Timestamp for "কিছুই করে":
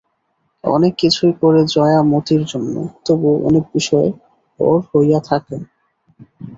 0.97-1.61